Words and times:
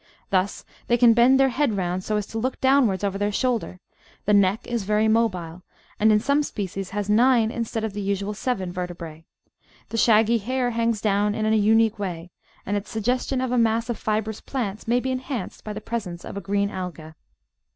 Thus 0.31 0.65
they 0.87 0.97
can 0.97 1.13
bend 1.13 1.39
their 1.39 1.49
head 1.49 1.77
round 1.77 2.03
so 2.03 2.17
as 2.17 2.25
to 2.33 2.39
look 2.39 2.59
downwards 2.59 3.03
over 3.03 3.19
their 3.19 3.31
shoulder; 3.31 3.79
the 4.25 4.33
neck 4.33 4.65
is 4.65 4.83
very 4.83 5.07
mobile, 5.07 5.61
and 5.99 6.11
in 6.11 6.19
some 6.19 6.41
species 6.41 6.89
has 6.89 7.07
nine 7.07 7.51
instead 7.51 7.83
of 7.83 7.93
the 7.93 8.01
usual 8.01 8.33
seven 8.33 8.71
vertebrae; 8.71 9.25
the 9.89 9.97
shaggy 9.97 10.39
hair 10.39 10.71
hangs 10.71 11.01
down 11.01 11.35
in 11.35 11.45
a 11.45 11.51
imique 11.51 11.99
way, 11.99 12.31
and 12.65 12.75
its 12.75 12.89
suggestion 12.89 13.41
of 13.41 13.51
a 13.51 13.59
mass 13.59 13.91
of 13.91 13.97
fibrous 13.99 14.41
plants 14.41 14.87
may 14.87 14.99
be 14.99 15.11
enhanced 15.11 15.63
by 15.63 15.71
the 15.71 15.79
presence 15.81 16.25
of 16.25 16.35
a 16.35 16.41
green 16.41 16.71
Alga. 16.71 17.13